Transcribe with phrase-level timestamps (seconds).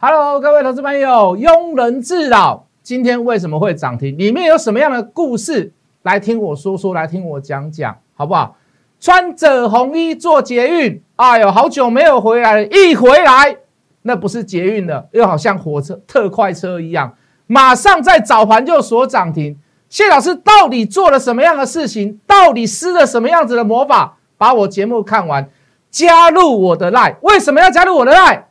[0.00, 4.16] Hello，各位投资朋友，庸人自扰，今天为什么会涨停？
[4.16, 5.72] 里面有什么样的故事？
[6.02, 8.56] 来听我说说，来听我讲讲，好不好？
[9.00, 13.56] 穿着红衣做捷运，哎呦，好久没有回来了，一回来，
[14.02, 17.16] 那不是捷运了，又好像火车特快车一样，
[17.48, 19.58] 马上在早盘就锁涨停。
[19.88, 22.20] 谢老师到底做了什么样的事情？
[22.24, 24.18] 到底施了什么样子的魔法？
[24.36, 25.50] 把我节目看完，
[25.90, 27.16] 加入我的 Lie。
[27.22, 28.42] 为什么要加入我的 Lie？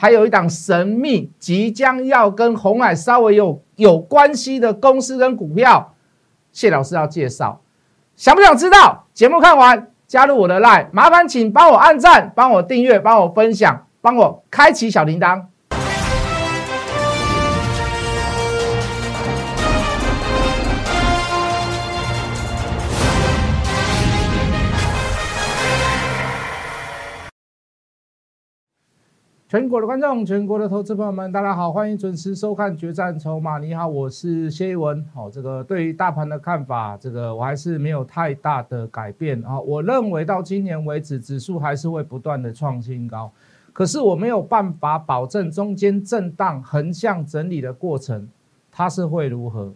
[0.00, 5.92] 还有一档神秘，即将要跟红海稍微有有关系的公司跟股票，
[6.52, 7.60] 谢老师要介绍。
[8.16, 9.04] 想不想知道？
[9.12, 15.44] 节目看完，加入我的 line，麻烦请帮我按赞，帮我订阅，帮我分享，帮我开启小铃铛。
[29.50, 33.58] 全国的观众，全国的投资朋友们，大家好，欢迎准时收看《决战筹码》。
[33.60, 35.04] 你好，我是谢一文。
[35.12, 39.58] 好，这个对于大盘的看法，这个我还是没有太大的改变啊。
[39.60, 43.28] 我认为到今年为止，指数还是会不断的创新高，
[43.72, 48.28] 可是我没有办法保证中间震荡、横向整理的过程
[48.70, 49.74] 它是会如何。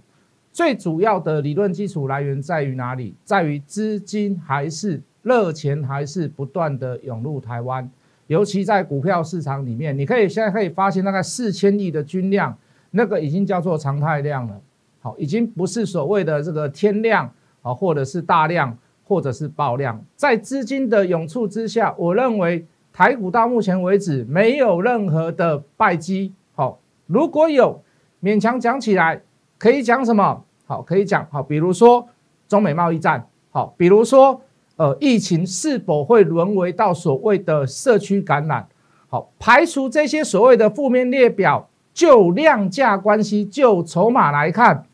[0.53, 3.17] 最主要的理论基础来源在于哪里？
[3.25, 7.91] 在于资金还是热钱还是不断的涌入台湾。
[8.35, 12.53] 尤其在股票市场里面，你可以现在可以发现，大概四千亿的均量，
[12.91, 14.61] 那个已经叫做常态量了。
[15.01, 17.31] 好，已经不是所谓的这个天量
[17.63, 20.05] 啊，或者是大量，或者是爆量。
[20.17, 26.33] 在资金的涌出之下，我认为台股到目前为止没有任何的败机。
[26.57, 27.81] 好，如果有
[28.21, 29.23] 勉强讲起来，
[29.61, 30.43] 可以讲什么？
[30.67, 32.09] 好，可以讲好，比如说
[32.48, 33.25] 中美贸易战。
[33.53, 34.41] 好，比如说。
[34.77, 38.67] 呃，疫情是否会沦为到所谓的社区感染？
[39.08, 44.84] 好，排除这些所谓的负面列表，就量价关系、就筹码来看，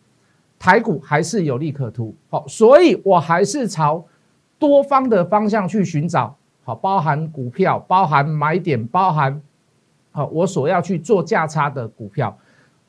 [0.59, 2.15] 台股还是有利可图。
[2.29, 4.05] 好，所以我还是朝
[4.59, 6.37] 多方的方向去寻找。
[6.63, 9.41] 好，包含股票，包含买点，包含
[10.13, 12.37] 好我所要去做价差的股票。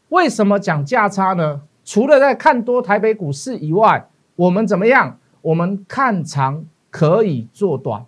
[0.09, 1.61] 为什么讲价差呢？
[1.85, 5.17] 除了在看多台北股市以外，我们怎么样？
[5.41, 6.65] 我们看长。
[6.91, 8.05] 可以做短，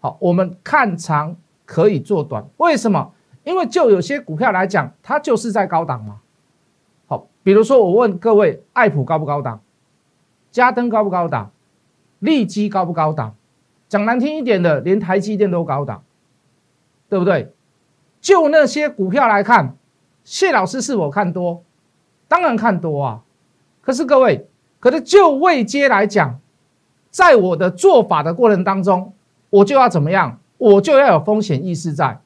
[0.00, 3.12] 好，我们看长可以做短，为什么？
[3.44, 6.20] 因为就有些股票来讲，它就是在高档嘛。
[7.06, 9.60] 好，比如说我问各位，爱普高不高档？
[10.50, 11.52] 嘉登高不高档？
[12.18, 13.36] 利基高不高档？
[13.88, 16.02] 讲难听一点的，连台积电都高档，
[17.08, 17.52] 对不对？
[18.20, 19.76] 就那些股票来看，
[20.24, 21.62] 谢老师是否看多？
[22.26, 23.22] 当然看多啊。
[23.82, 24.48] 可是各位，
[24.80, 26.40] 可是就位阶来讲。
[27.16, 29.10] 在我的做法的过程当中，
[29.48, 30.38] 我就要怎么样？
[30.58, 32.20] 我就要有风险意识在，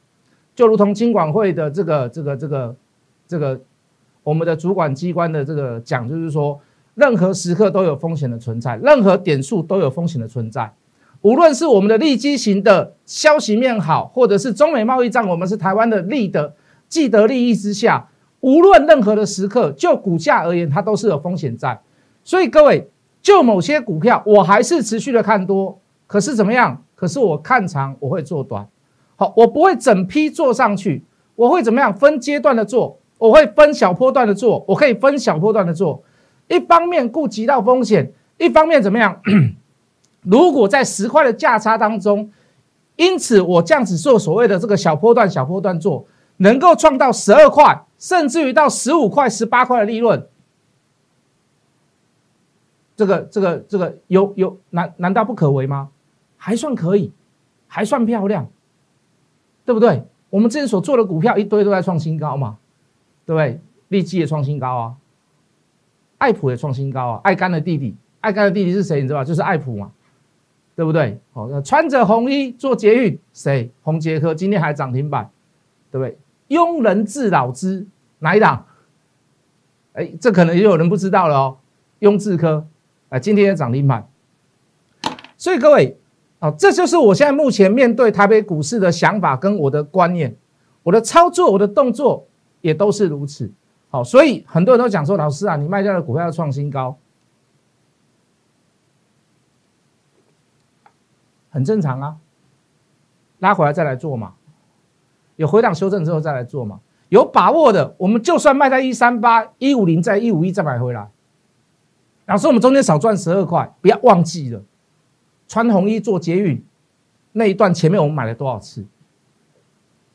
[0.52, 2.74] 就如同金管会的这个、这个、这个、
[3.28, 3.60] 这个，
[4.24, 6.58] 我们的主管机关的这个讲，就是说，
[6.96, 10.72] 任何时刻都有风险的存在，任何点数都有风险的存在。
[11.22, 16.52] 无论是我们的利基型的消息面好，或者是中美贸易战，我们是台湾的利的
[16.88, 18.08] 既得利益之下，
[18.40, 21.80] 无论任何的时刻，就股价而言，它都是有风险在。
[22.24, 22.90] 所以各位。
[23.22, 26.82] 就某些股票，我还是持续的看多，可是怎么样？
[26.94, 28.66] 可是我看长，我会做短。
[29.16, 31.04] 好，我不会整批做上去，
[31.34, 31.94] 我会怎么样？
[31.94, 36.02] 分阶段的做，我会分小波段的做，我可以分小波段的做。
[36.48, 39.20] 一方面顾及到风险，一方面怎么样？
[40.24, 42.30] 如果在十块的价差当中，
[42.96, 46.04] 因此我这样子做所谓的这个小波段、小波段做，
[46.38, 50.26] 能够创到十二块，甚至于到十五块、十八块的利润。
[53.00, 55.88] 这个这个这个有有难难道不可为吗？
[56.36, 57.10] 还算可以，
[57.66, 58.46] 还算漂亮，
[59.64, 60.04] 对不对？
[60.28, 62.58] 我们之前所做的股票一堆都在创新高嘛，
[63.24, 63.58] 对不对？
[63.88, 64.94] 利基也创新高啊，
[66.18, 67.20] 爱普也创新高啊。
[67.24, 69.00] 爱干的弟弟，爱干的弟弟是谁？
[69.00, 69.24] 你知道吧？
[69.24, 69.90] 就是爱普嘛，
[70.76, 71.18] 对不对？
[71.32, 73.70] 好，穿着红衣做捷运，谁？
[73.82, 75.30] 红杰科今天还涨停板，
[75.90, 76.18] 对不对？
[76.54, 77.86] 庸人自扰之
[78.18, 78.66] 哪一档？
[79.94, 81.56] 哎，这可能也有人不知道了哦，
[82.00, 82.66] 庸智科。
[83.10, 84.08] 啊，今天也涨停板，
[85.36, 85.98] 所以各位，
[86.38, 90.36] 啊，这就是我现在目前面对台北股市的想法跟我的观念，
[90.84, 92.26] 我的操作，我的动作
[92.60, 93.50] 也都是如此。
[93.90, 96.96] 好，所以很多人都讲说，老师啊，你卖掉的股票要创新高，
[101.50, 102.16] 很正常啊，
[103.40, 104.34] 拉回来再来做嘛，
[105.34, 106.78] 有回档修正之后再来做嘛，
[107.08, 111.08] 有把握的，我们就算卖在一三八、一五零，在一五一再买回来。
[112.30, 114.62] 老师，我们中间少赚十二块，不要忘记了。
[115.48, 116.64] 穿红衣做捷运
[117.32, 118.86] 那一段，前面我们买了多少次？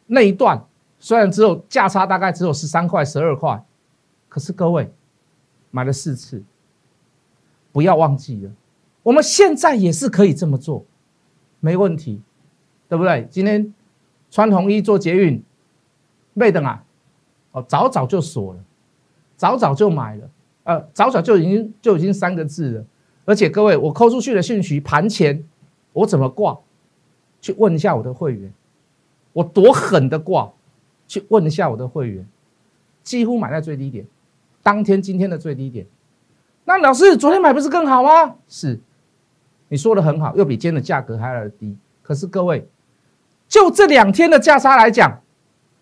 [0.07, 0.65] 那一段
[0.97, 3.61] 虽然只有价差大概只有十三块、十二块，
[4.29, 4.89] 可是各位
[5.71, 6.41] 买了四次，
[7.73, 8.51] 不要忘记了，
[9.03, 10.85] 我们现在也是可以这么做，
[11.59, 12.21] 没问题，
[12.87, 13.27] 对不对？
[13.29, 13.73] 今天
[14.31, 15.43] 穿红衣做捷运，
[16.33, 16.81] 没等啊，
[17.51, 18.63] 哦，早早就锁了，
[19.35, 20.29] 早早就买了，
[20.65, 22.85] 呃，早早就已经就已经三个字了，
[23.23, 25.43] 而且各位，我扣出去的讯息盘前
[25.93, 26.59] 我怎么挂，
[27.41, 28.53] 去问一下我的会员，
[29.33, 30.51] 我多狠的挂。
[31.07, 32.25] 去问一下我的会员，
[33.03, 34.03] 几乎买在最低点，
[34.63, 35.85] 当天今天的最低点。
[36.63, 38.37] 那老师昨天买不是更好吗？
[38.47, 38.79] 是，
[39.67, 41.77] 你说的很好，又比今天的价格还要低。
[42.01, 42.67] 可是各位，
[43.47, 45.21] 就这两天的价差来讲，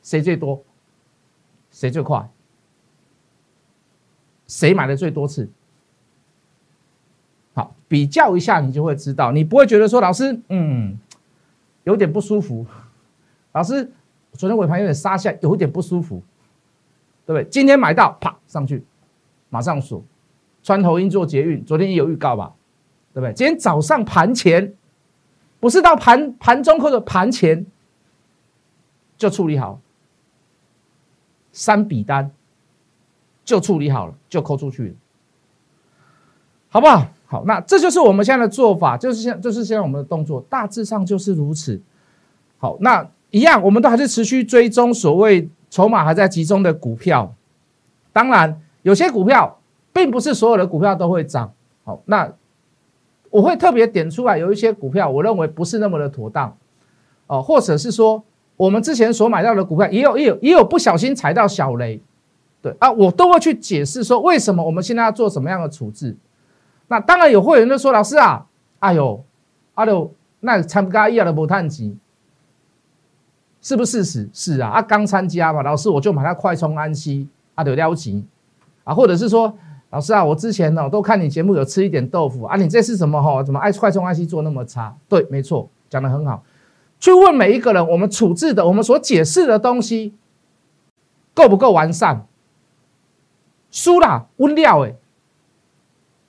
[0.02, 0.62] 谁最多？
[1.72, 2.30] 谁最快？
[4.48, 5.50] 谁买的最多次？
[7.54, 10.98] 好，比较一下，你就会知道，你不会觉得说老师，嗯，
[11.84, 12.66] 有点不舒服，
[13.52, 13.92] 老师。
[14.36, 16.20] 昨天尾盘有点杀下，有点不舒服，
[17.24, 17.48] 对不对？
[17.52, 18.84] 今天买到，啪上去，
[19.50, 20.04] 马上锁。
[20.64, 22.56] 穿头鹰做捷运，昨天也有预告吧，
[23.14, 23.32] 对不对？
[23.36, 24.74] 今天早上盘前，
[25.60, 27.64] 不是到盘盘中或者盘前
[29.20, 29.80] 就处理好，
[31.52, 32.32] 三笔单
[33.44, 34.96] 就处理好了，就扣出去，
[36.70, 37.08] 好不好？
[37.26, 41.82] 好，那这就是我们现在的做法，就是现就是现在我们的动作，大致上就是如此。
[42.58, 43.08] 好，那。
[43.34, 47.34] 一样，我们都还是持续追踪所谓筹码还在集中的股票。
[48.12, 49.60] 当然，有些股票
[49.92, 51.52] 并不是所有的股票都会涨。
[51.84, 52.32] 好，那
[53.32, 56.56] 我会特别点出来，有一些股票我认为不是那么的妥当
[57.26, 58.24] 哦，或者是说
[58.56, 62.00] 我们之前所买到的股票也有也有也有不小心踩到小雷，
[62.64, 66.16] 对啊，我都会去解释说为什么我们现在要做什么样的处置。
[66.88, 68.46] 那当然有会员就说：“老师啊，
[68.80, 69.22] 哎呦，
[69.74, 71.98] 阿刘那参加一样的无探级。”
[73.62, 74.56] 是不是事实？
[74.56, 78.26] 是啊，啊刚参加嘛，老师我就买它快充安息，啊得了急，
[78.86, 79.54] 啊或者是说，
[79.90, 83.44] 老师啊，我之前呢都看你节目有吃一点豆腐啊，你这是什么哈？
[83.44, 84.96] 怎么爱快充安息做那么差？
[85.10, 86.44] 对，没错，讲的很好。
[87.00, 90.14] 去问每一个人，我们处置的，我们所解释的东西
[91.34, 92.26] 够不够完善？
[93.74, 94.94] 输了温料哎，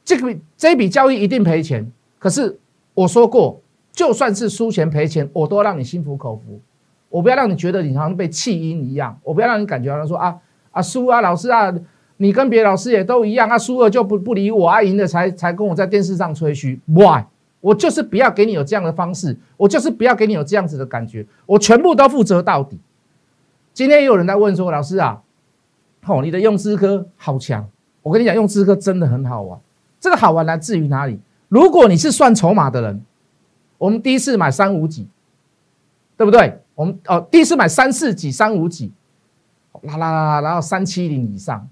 [0.02, 1.92] 这个这笔交易一定赔钱。
[2.18, 2.58] 可是
[2.94, 3.60] 我说过，
[3.92, 6.58] 就算是输钱赔钱，我都让你心服口服。
[7.10, 10.34] 我不要让你觉得你好像被弃婴一样，我不要让你感觉好像说啊
[10.70, 11.70] 啊输啊老师啊，
[12.16, 16.80] 你跟别的老师也都一样啊，输了就不不理我啊，赢了才才跟我在电视上吹嘘。
[16.86, 17.24] Why？
[17.60, 22.78] 我就是不要给你有这样的方式，我就是不要给你有这样子的感觉，我全部都负责到底。
[23.74, 25.22] 今天也有人在问说，老师啊，
[26.06, 27.66] 哦，你的用资科好强，
[28.02, 29.58] 我跟你讲，用资科真的很好玩。
[29.98, 31.18] 这个好玩来自于哪里？
[31.48, 33.02] 如果你是算筹码的人，
[33.78, 35.08] 我们第一次买三五几，
[36.16, 36.60] 对不对？
[36.74, 38.92] 我们哦，第一次买三四几、三五几，
[39.82, 41.66] 啦啦啦啦，然后三七零以上，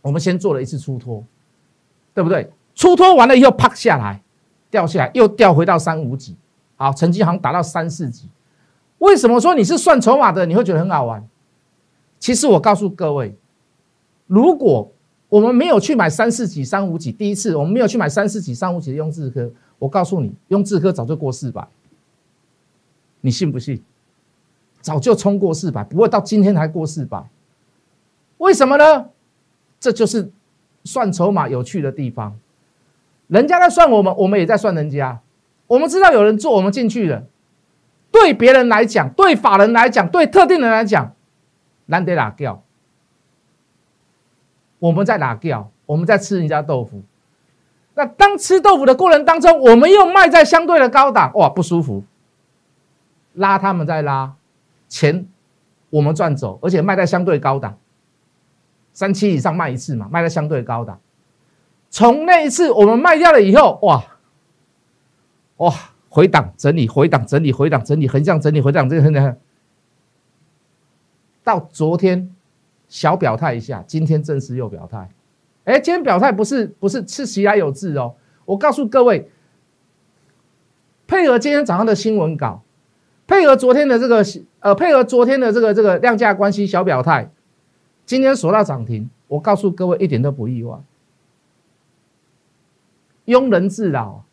[0.00, 1.22] 我们先做了一次出脱，
[2.14, 2.50] 对不对？
[2.74, 4.22] 出脱完了以后，啪下来，
[4.70, 6.36] 掉下来，又掉回到三五几，
[6.76, 8.28] 好，成绩好像达到三四几。
[8.98, 11.22] 为什么说你是算筹码的，你会觉得很好玩？
[12.26, 13.32] 其实我告诉各位，
[14.26, 14.90] 如果
[15.28, 21.64] 我们没有去买三四几、三五几，第一次我们没有去买三四几、三五几的用智科，我告诉你，用智科早就过四百，
[23.20, 23.80] 你信不信？
[24.80, 27.22] 早就冲过四百，不会到今天才过四百，
[28.38, 29.06] 为什么呢？
[29.78, 30.28] 这就是
[30.82, 32.36] 算筹码有趣的地方。
[33.28, 35.20] 人家在算我们，我们也在算人家。
[35.68, 37.22] 我们知道有人做，我们进去了。
[38.10, 41.14] 对别人来讲，对法人来讲，对特定人来讲，
[41.86, 42.62] 难得哪掉？
[44.78, 45.70] 我们在哪掉？
[45.86, 47.02] 我们在吃人家豆腐。
[47.94, 52.04] 那当吃豆腐的过程当中，我们又卖在相对的高档，哇，不舒服。
[53.32, 54.34] 拉他们在拉。
[54.88, 55.26] 钱
[55.90, 57.76] 我们赚走，而且卖在相对高档，
[58.92, 61.00] 三七以上卖一次嘛，卖在相对高档。
[61.90, 64.04] 从那一次我们卖掉了以后，哇
[65.56, 65.74] 哇
[66.08, 69.12] 回档整理，回档整理，回档整理，横向整理，回档这个很
[71.46, 72.34] 到昨天
[72.88, 75.08] 小表态一下，今天正式又表态。
[75.62, 79.30] 哎，今天表态不是不是是其来有志哦，我告诉各位，
[81.06, 82.64] 配合今天早上的新闻稿。
[83.28, 84.24] 配合昨天的这个
[84.58, 87.30] 呃，配合昨天的这个这个量价关系小表态，
[88.04, 90.76] 今天锁到涨停，我告诉各位一点都不意外。
[93.26, 94.24] 庸人自扰，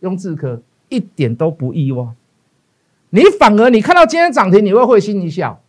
[0.00, 2.06] 庸自可一点都不意外。
[3.10, 5.61] 你反而你看到今天涨停，你会会心一笑，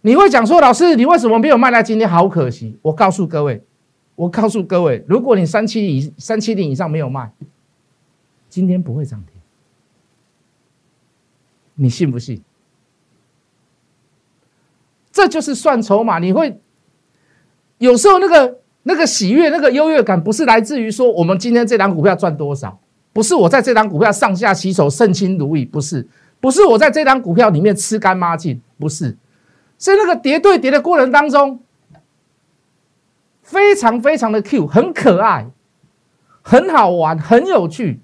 [0.00, 2.08] 你会讲说：“老师，你为什么没有卖在今天？
[2.08, 3.62] 好可惜。”我告诉各位，
[4.14, 7.32] 我告诉各位，如果你三七以三七零以上没有卖，
[8.48, 9.40] 今天不会涨停。
[11.74, 12.42] 你信不信？
[15.12, 16.18] 这就是算筹码。
[16.18, 16.60] 你会
[17.78, 22.78] 有时候那个那个喜悦、那个优越感，不是来自于说我们今天这档股票赚多少，
[23.12, 26.06] 不是我在这档股票上下其手、称心如意，不是，
[26.40, 29.16] 不是我在这档股票里面吃干抹净，不是，
[29.78, 31.60] 是那个叠对叠的过程当中，
[33.42, 35.46] 非常非常的 Q，很可爱，
[36.42, 38.00] 很好玩，很有趣。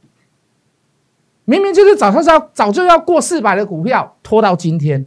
[1.44, 5.04] 明明就是早上是要早就要过四百的股票，拖到今天，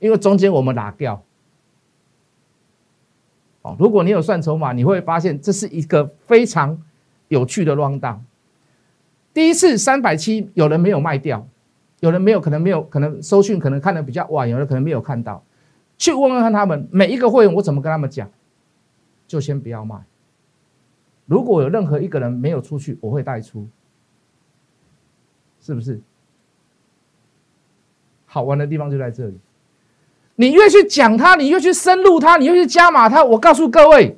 [0.00, 1.22] 因为中间我们拿掉。
[3.62, 6.82] 哦，如果你有算筹码，你会发现这是一个非常
[7.28, 8.22] 有趣的乱荡。
[9.32, 11.46] 第一次三百七，有人没有卖掉，
[12.00, 15.42] 有人没有可能没有可能收讯可能看的比较晚，有人可能没有看到，
[15.98, 18.30] 去问问看他们每一个会员，我怎么跟他们讲，
[19.26, 19.96] 就先不要卖。
[21.26, 23.68] 如果有任何一个人没有出去，我会带出。
[25.60, 26.00] 是不是？
[28.24, 29.38] 好玩的地方就在这里。
[30.36, 33.24] 你越去讲它，你越去深入它，你越去加码它。
[33.24, 34.16] 我告诉各位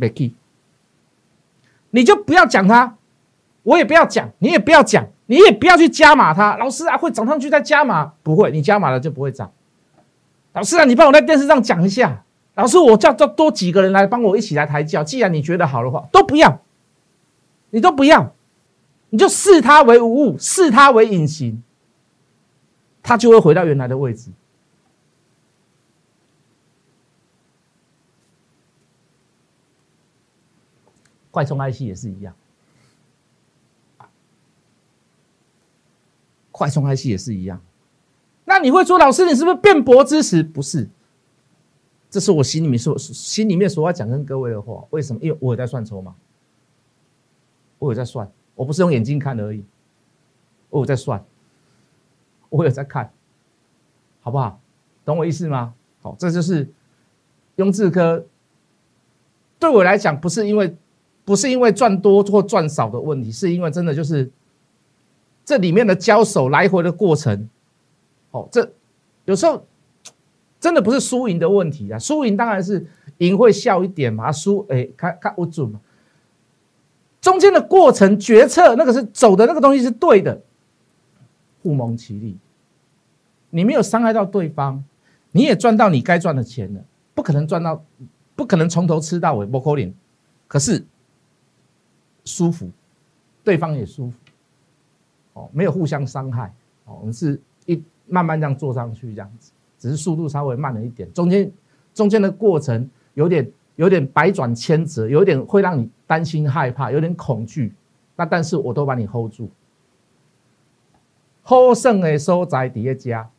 [0.00, 0.32] ，Becky，
[1.90, 2.96] 你就不要讲它，
[3.62, 6.56] 我也不要讲，你也不要讲，你也不要去加码它。
[6.56, 8.14] 老师啊，会涨上去再加码？
[8.22, 9.52] 不会，你加码了就不会涨。
[10.52, 12.24] 老师啊，你帮我在电视上讲一下。
[12.54, 15.02] 老师，我叫叫多几个人来帮我一起来抬轿。
[15.02, 16.60] 既然你觉得好的话，都不要，
[17.70, 18.34] 你都不要。
[19.08, 21.62] 你就视它为无物，视它为隐形，
[23.02, 24.30] 它就会回到原来的位置。
[31.30, 32.34] 快充 IC 也是一样，
[36.50, 37.58] 快充 IC 也是一样。
[38.62, 40.42] 你会说，老师，你是不是辩驳知识？
[40.42, 40.88] 不是，
[42.08, 44.84] 这是我心里面说，心里面所要讲跟各位的话。
[44.90, 45.20] 为什么？
[45.22, 46.14] 因为我有在算筹码，
[47.78, 48.30] 我有在算。
[48.54, 49.64] 我不是用眼睛看而已，
[50.68, 51.24] 我有在算，
[52.50, 53.10] 我有在看，
[54.20, 54.60] 好不好？
[55.04, 55.74] 懂我意思吗？
[56.00, 56.68] 好，这就是
[57.56, 58.24] 雍智科
[59.58, 60.76] 对我来讲，不是因为
[61.24, 64.30] 不是因为赚多或赚少的问题，是因为真的就是
[65.44, 67.48] 这里面的交手来回的过程，
[68.32, 68.72] 哦，这
[69.24, 69.64] 有时候
[70.58, 72.86] 真的不是输赢的问题啊，输赢当然是
[73.18, 75.80] 赢会笑一点嘛，输哎看看不准嘛。
[77.20, 80.42] 中间的过程决策，那个是走的那个东西是对的，
[81.62, 82.36] 互蒙其利。
[83.50, 84.82] 你没有伤害到对方，
[85.30, 86.82] 你也赚到你该赚的钱了。
[87.14, 87.84] 不可能赚到，
[88.34, 89.94] 不可能从头吃到尾，不可能。
[90.48, 90.84] 可是
[92.24, 92.70] 舒服，
[93.44, 94.16] 对方也舒服。
[95.34, 96.52] 哦，没有互相伤害。
[96.86, 97.40] 哦，我们是
[98.12, 101.12] 慢慢这样做上去，这样子，只是速度稍微慢了一点。
[101.12, 101.50] 中间
[101.94, 103.50] 中间的过程有点。
[103.76, 107.72] 有点百转千折，有点会让你担心害怕，有点恐惧。
[108.14, 109.50] 那但是我都把你 hold 住
[111.42, 113.30] ，hold 胜的收在底下加，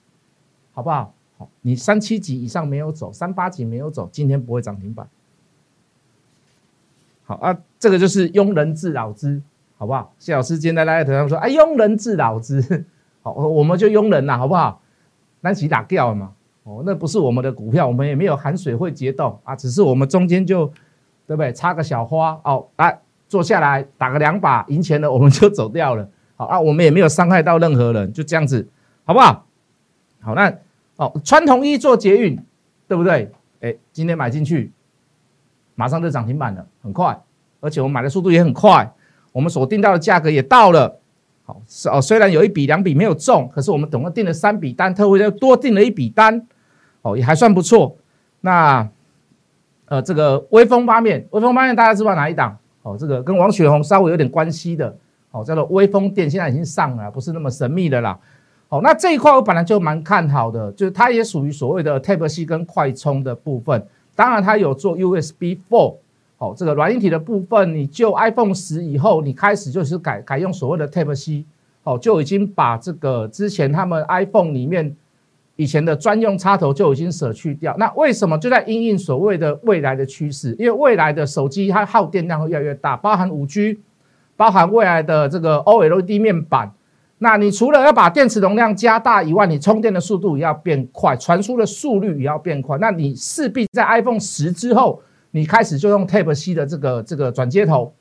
[0.74, 1.14] 好不好？
[1.38, 5.08] 好，你三七级以上没有走，三八级没有走，今天不会涨停板。
[7.24, 9.40] 好啊，这个就是庸人自扰之，
[9.78, 10.12] 好不好？
[10.18, 12.86] 谢老师今天在头上说，哎，庸人自扰之，
[13.24, 14.80] 好，我们就庸人了，好不好？
[15.42, 16.34] 那起打掉了嘛。
[16.64, 20.66] 哦，那不是我们的股票，我们也没有含水会结冻啊，只是我们中间就，
[21.28, 21.52] 对不对？
[21.52, 26.08] 插个小花哦，来坐下来打个两把，赢钱了我们就走掉了。
[26.38, 28.66] 好啊，我们也没有伤害到任何人，就这样子，
[29.04, 29.46] 好不好？
[30.22, 30.54] 好，那
[30.96, 32.40] 哦，穿同衣做捷运，
[32.88, 33.30] 对不对？
[33.60, 34.72] 哎，今天买进去，
[35.76, 37.20] 马上就涨停板了，很快，
[37.60, 38.90] 而且我们买的速度也很快，
[39.34, 41.00] 我们所定到的价格也到了。
[41.46, 46.48] 好，是哦，虽然有一笔两笔没有中，可是我们总共订了三笔单，特惠又多订了一笔单。
[47.02, 47.98] 哦，也还算不错。
[48.40, 48.88] 那，
[49.88, 52.58] 呃，这个微风八面，微风八面大家知道哪一档？
[52.82, 54.96] 哦，这个跟王雪红稍微有点关系的，
[55.32, 58.18] 哦，叫做微风电，现在已经上了，不是那么神秘的啦。
[58.70, 63.86] 哦，那这一块我本来就蛮看好的，就是它也属于所谓的 Type C 跟快充的部分。
[64.16, 65.98] 当然，它有做 USB Four，
[66.44, 71.46] 哦，这个软硬体的部分，你就 iPhone 十以后，你开始就是改改用所谓的 Type C，
[71.84, 74.96] 哦，就已经把这个之前他们 iPhone 里面。
[75.56, 80.56] 以前的专用插头就已经舍去掉，那为什么就在因应所谓的未来的趋势？
[80.58, 83.80] 因为未来的手机它耗电量会越来越大，包含五 G，
[84.36, 86.72] 包含未来的这个 OLED 面板。
[87.20, 92.76] 那你除了要把电池容量加大以外，你充电的速度也要变快，传输的速率也要变快。
[92.80, 95.04] 那你势必在 iPhone 十之后，
[95.36, 97.94] 你开始就用 Type C 的这个这个转接头。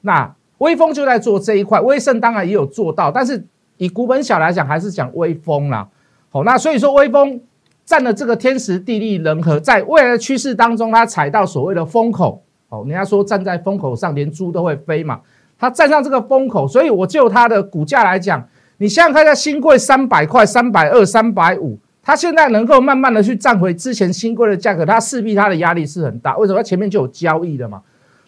[0.00, 5.88] 那微风就在做这一块，威盛当然也有做到，但是以股本小来讲，还是讲微风啦。
[6.30, 7.40] 好，那所以说微风
[7.84, 12.42] 占了这个天时地利人和，在未来的趋势当中，它踩到所谓的风口。
[12.68, 15.20] 哦，人家说站在风口上，连猪都会飞嘛。
[15.58, 18.46] 它站上这个风口，所以我就它的股价来讲，
[18.78, 26.36] 你想想看，在新贵三百块、三百二、三百五，它现在能够慢慢的去站回之前新贵的价格，它势必它的压力是很大。
[26.36, 26.62] 为什么？
[26.62, 27.82] 前面就有交易的嘛，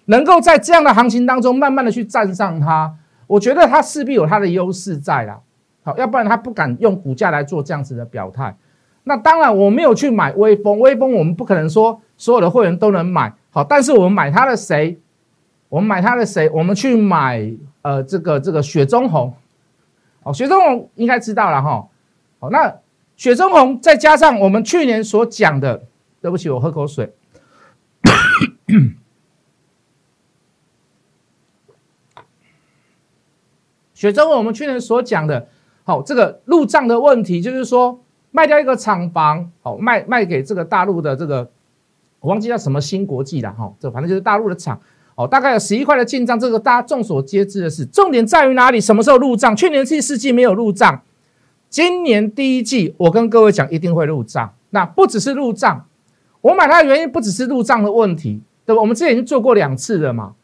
[0.06, 2.92] 能够在这样的行情当中慢慢的去站上它，
[3.28, 5.38] 我觉得它势必有它的优势在啦。
[5.84, 8.56] 好，要不然它不敢用股价来做这样子的表态。
[9.04, 13.32] 那当然我没有去买微风，微风我们不可能说所有的会员都能买。
[13.50, 14.98] 好，但是我们买它的谁？
[15.68, 16.50] 我们买它的谁？
[16.50, 17.48] 我们去买
[17.82, 19.32] 呃这个这个雪中红。
[20.24, 21.86] 好，雪中红应该知道了哈。
[22.40, 22.74] 好，那。
[23.18, 25.82] 雪中红再加上我们去年所讲的，
[26.22, 27.12] 对不起，我喝口水。
[33.92, 35.48] 雪中红，我们去年所讲的，
[35.82, 41.50] 好，这个入账的问题，就是说卖掉一个厂房，好，卖卖给这个大陆的这个，
[42.20, 44.80] 我忘记叫什么新国际了，哈，这反正就是大陆的厂，
[45.16, 48.80] 哦，大概有十一块的进账，这个大家众所皆知的是，重点在于哪里？
[48.80, 49.56] 什么时候入账？
[49.56, 51.02] 去年第四季没有入账。
[51.68, 54.54] 今年第一季，我跟各位讲，一定会入账。
[54.70, 55.86] 那不只是入账，
[56.40, 58.80] 我买它的原因不只是入账的问题，对吧？
[58.80, 60.34] 我们之前已经做过两次了嘛。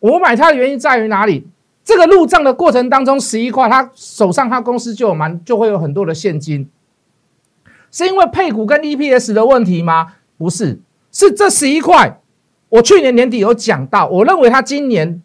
[0.00, 1.46] 我买它的原因在于哪里？
[1.84, 6.68] 这个入账的过程当中，十一块，他手上他公司就有蛮就会有很多的现金，
[7.90, 10.14] 是因为配股跟 EPS 的问题吗？
[10.36, 10.78] 不是，
[11.10, 12.20] 是这十一块。
[12.68, 15.22] 我去年年底有讲到，我认为他今年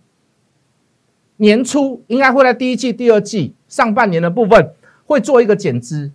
[1.38, 4.72] 年初应该会在第一季、第二季上半年的部分。
[5.06, 6.12] 会做一个减资，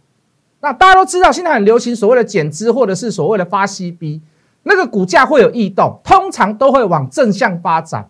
[0.61, 4.21] 那大家都知道，现在很流行所谓的减资，或者是所谓的发 CB，
[4.64, 8.09] 那个股价会有异动，通常都会往正向发展。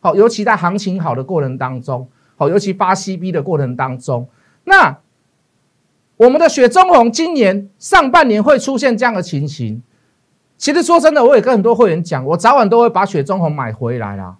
[0.00, 4.28] 好，尤其在行情好的过程当中，好，尤其发 CB 的过程当中，
[4.64, 4.98] 那
[6.16, 9.82] 我们的雪中红今年上半年会出现这样的情形。
[10.56, 14.36] 其实说真的，我也跟很多会员讲，我早晚都会把雪中红买回来啦。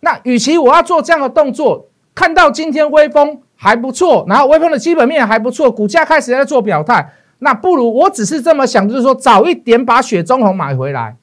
[0.00, 3.42] 那与其我要做这样的动作，看到今天微风。
[3.56, 11.16] 还不错，然后微风的基本面还不错，股价开始在做表态，那不如我只是这么想，就是说早一点把雪中红买回来，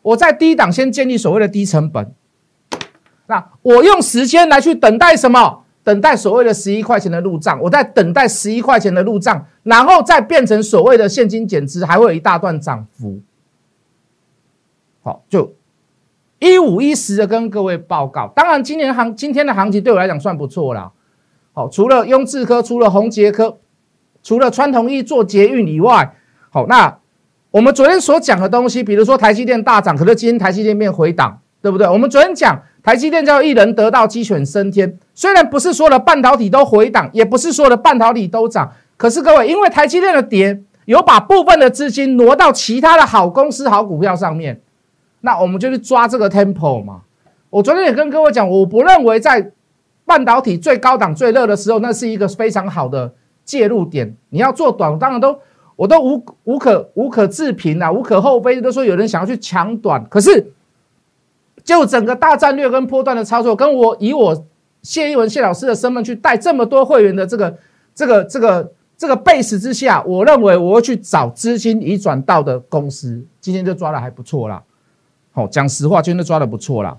[0.00, 2.14] 我在低档先建立所谓的低成本，
[3.26, 5.58] 那我用时间来去等待什么？
[5.84, 13.20] 等待所谓的十一块钱的入账，我在等待十一块钱的入账，然后再变成所谓的现金减值，还会有一大段涨幅。
[15.02, 15.54] 好，就
[16.38, 18.28] 一五一十的跟各位报告。
[18.28, 20.92] 当然，今年行今天的行情对我来讲算不错了。
[21.54, 23.58] 好，除了雍智科，除了宏杰科，
[24.22, 26.14] 除了川同一做捷运以外，
[26.48, 26.96] 好，那
[27.50, 31.86] 我们昨天所讲的东西，比如说台积电大涨，可是今天台积电变回档，对不对？
[31.86, 44.58] 我们昨天讲台积电叫一人得道鸡犬升天，虽然不是说的半导体都回档，也不是所有的半导体都涨，可是各位，因为台积电的跌，有把部分的资金挪到其他的好公司、好股票上面，
[45.20, 47.02] 那我们就去抓这个 temple 嘛。
[47.50, 49.52] 我昨天也跟各位讲，我不认为在。
[50.04, 54.14] 半导体最高档、最热的时候，那是一个非常好的介入点。
[54.28, 55.38] 你要做短，当然都
[55.76, 58.60] 我都无无可无可置评啊，无可厚非。
[58.60, 60.52] 都说有人想要去抢短，可是
[61.64, 64.44] 就整个大战略跟波段的操作，跟我以我
[64.82, 67.58] 谢一文谢老师的身份去带这么多会员的这个
[67.94, 74.62] 这个这个这个 base 之下，我认为我会去找资金移转到的公司，今天就抓的还不错啦。
[75.30, 76.98] 好，讲实话，今天抓的不错啦。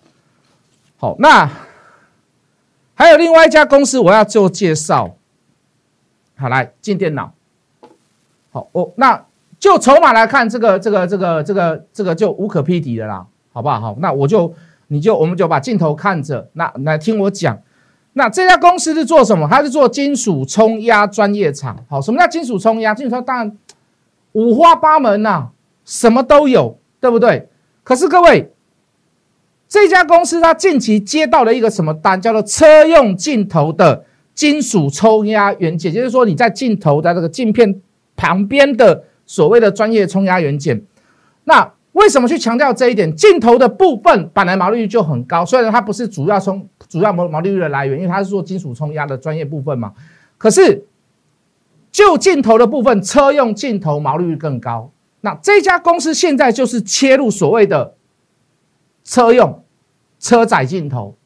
[0.98, 1.50] 好，那。
[2.96, 5.16] 还有另外一家公司，我要做介绍。
[6.36, 7.34] 好，来进电脑。
[8.52, 9.26] 好，我那
[9.60, 13.80] 就筹码来看，这个、这个、这个、这个、这个就无可匹敌的啦，好不好？
[13.80, 14.54] 好，那我就
[14.88, 17.60] 你就我们就把镜头看着，那来听我讲。
[18.14, 19.48] 那这家公司是做什么？
[19.50, 21.84] 它是做金属冲压专业厂。
[21.90, 22.94] 好，什么叫金属冲压？
[22.94, 23.58] 金属冲当然
[24.34, 25.48] 五花八门呐，
[25.86, 27.50] 什么都有，对不对？
[27.84, 28.52] 可是各位。
[29.74, 34.06] 这家公司它近期接到了一个什么单，叫做车用镜头的
[34.36, 37.82] 金属冲压元件，就是说你在镜头的这个镜片
[38.16, 40.86] 旁边的所谓的专业冲压元件。
[41.46, 43.16] 那为什么去强调这一点？
[43.16, 49.92] 镜头的部分本来毛利率就很高，虽然它不是主要冲主要毛毛利率的来源，因为它是做金属冲压的专业部分嘛。
[50.38, 50.86] 可是
[51.92, 54.92] 就镜头的部分，车用镜头毛利率更高。
[55.22, 57.96] 那这家公司现在就是切入所谓的
[59.04, 59.60] 车用。
[60.20, 61.18] 车载镜头，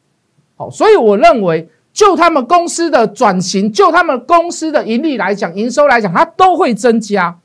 [0.56, 7.38] 好，所以我认为，就他们公司的转型，就他们公司的盈利来讲，营收来讲，它都会增加，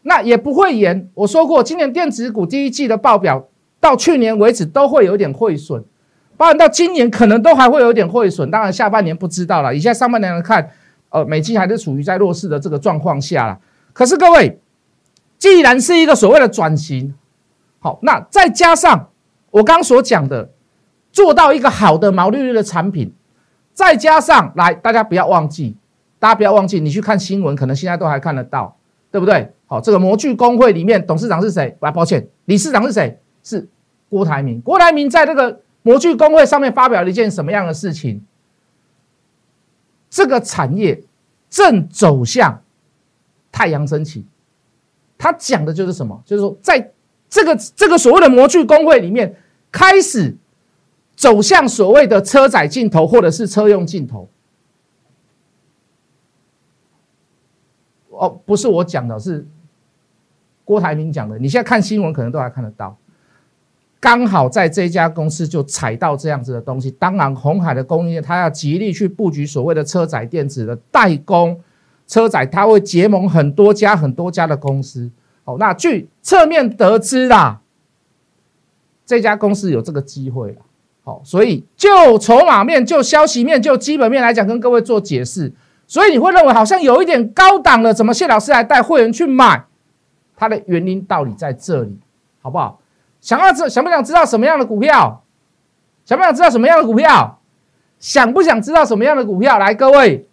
[0.00, 1.10] 那也不会延。
[1.12, 5.84] 我说过，今年电子股第一季的报表到去年为止都会有点汇损，
[6.38, 8.50] 包含到今年可能都还会有点汇损。
[8.50, 9.76] 当然，下半年不知道了。
[9.76, 10.70] 以下上半年来看，
[11.10, 13.58] 呃，美金还是处于在弱势的这个状况下了。
[13.92, 14.58] 可是各位，
[15.36, 17.14] 既然是一个所谓的转型，
[17.80, 19.10] 好，那再加上
[19.54, 20.50] 我刚所讲的。
[21.14, 23.14] 做到一个好的毛利率的产品，
[23.72, 25.76] 再加上来，大家不要忘记，
[26.18, 28.76] 大家不要忘记，你去看新闻，可能现在都还看得到，
[29.12, 29.52] 对不对？
[29.66, 31.76] 好，这个模具工会里面董事长是谁？
[31.78, 33.16] 啊，抱歉，理事长是谁？
[33.44, 33.68] 是
[34.08, 34.60] 郭台铭。
[34.60, 38.20] 郭台铭在这个模具工会上面发表了一件什么样的事情？
[40.10, 41.00] 这个产业
[41.48, 42.60] 正走向
[43.52, 44.26] 太阳升起。
[45.16, 46.20] 他讲的就是什么？
[46.26, 46.90] 就是说，在
[47.28, 49.36] 这个这个所谓的模具工会里面，
[49.74, 50.36] 开始
[51.16, 54.28] 走向所谓的车载镜头或者是车用镜头。
[58.10, 59.44] 哦，不是我讲的，是
[60.64, 61.36] 郭台铭讲的。
[61.40, 62.96] 你现在看新闻，可能都还看得到。
[63.98, 66.92] 刚好在这家公司就踩到这样子的东西。
[66.92, 71.60] 当然，红海的供应链，他要极力去布局所谓的车载电子的代工。
[72.06, 75.10] 车载他会结盟很多家很多家的公司。
[75.42, 77.62] 哦，那据侧面得知啦，
[79.06, 80.56] 这家公司有这个机会了。
[81.02, 85.52] 好，所以就筹码面、就消息面、就基本面来讲，跟各位做解释。
[85.86, 89.64] 所以你会认为好像有一点高档了，怎么谢老师还带会员去买？
[90.36, 91.98] 它的原因道理在这里，
[92.40, 92.80] 好不好？
[93.20, 95.22] 想要知想不想知道什么样的股票？
[96.04, 97.38] 想不想知道什么样的股票？
[98.00, 99.58] 想不想知道什么样的股票？
[99.58, 100.26] 来，各位，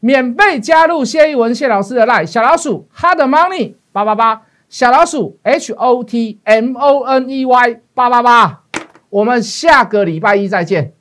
[0.00, 8.62] 免费加入谢一文谢老师的 line 小老鼠 hard money 八八八小老鼠 h o t m o n e y 八八八，
[9.08, 10.92] 我们下个礼拜一再见。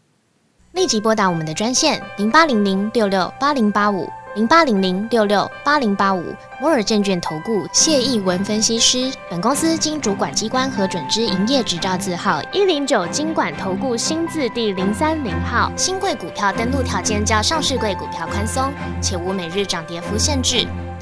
[0.74, 6.24] 立即拨打我们的专线零八零零六六八零八五零八零零六六八零八五
[6.60, 9.12] 摩尔证券投顾谢义文分析师。
[9.30, 15.72] 本公司经主管机关核准之营业执照字号一零九金管投顾新字第零三零号。
[15.76, 18.72] 新贵股票登录条件较上市贵股票宽松，
[19.02, 20.68] 且无每日涨跌幅限制。